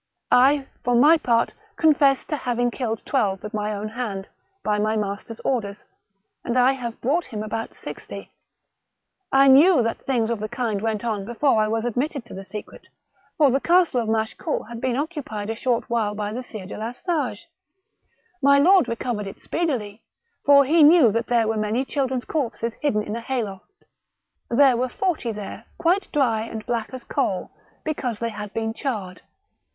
I, 0.31 0.65
for 0.83 0.95
my 0.95 1.17
part, 1.19 1.53
confess 1.77 2.25
to 2.25 2.41
Laving 2.47 2.71
killed 2.71 3.03
twelve 3.05 3.43
with 3.43 3.53
my 3.53 3.71
own 3.71 3.89
hand, 3.89 4.29
by 4.63 4.79
my 4.79 4.97
master's 4.97 5.39
orders, 5.41 5.85
and 6.43 6.57
I 6.57 6.71
have 6.71 6.99
brought 7.01 7.27
him 7.27 7.43
about 7.43 7.75
sixty. 7.75 8.31
I 9.31 9.47
knew 9.47 9.83
that 9.83 10.03
things 10.07 10.31
of 10.31 10.39
the 10.39 10.49
kind 10.49 10.81
went 10.81 11.05
on 11.05 11.23
before 11.23 11.61
I 11.61 11.67
was 11.67 11.85
admitted 11.85 12.25
to 12.25 12.33
the 12.33 12.43
secret; 12.43 12.87
for 13.37 13.51
the 13.51 13.59
castle 13.59 14.01
of 14.01 14.09
Machecoul 14.09 14.63
had 14.63 14.81
been 14.81 14.95
occu 14.95 15.23
pied 15.23 15.51
a 15.51 15.55
short 15.55 15.87
while 15.87 16.15
by 16.15 16.33
the 16.33 16.41
Sire 16.41 16.65
de 16.65 16.79
la 16.79 16.93
Sage. 16.93 17.47
My 18.41 18.57
lord 18.57 18.87
recovered 18.87 19.27
it 19.27 19.39
speedily, 19.39 20.01
for 20.43 20.65
he 20.65 20.81
knew 20.81 21.11
that 21.11 21.27
there 21.27 21.47
were 21.47 21.57
many 21.57 21.85
children's 21.85 22.25
corpses 22.25 22.73
hidden 22.81 23.03
in 23.03 23.15
a 23.15 23.21
hayloft. 23.21 23.85
There 24.49 24.77
were 24.77 24.89
forty 24.89 25.31
there 25.31 25.65
quite 25.77 26.11
dry 26.11 26.41
and 26.41 26.65
black 26.65 26.89
as 26.91 27.03
coal, 27.03 27.51
because 27.83 28.17
they 28.17 28.29
had 28.29 28.51
been 28.51 28.73
charred. 28.73 29.21